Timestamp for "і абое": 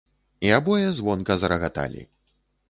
0.47-0.87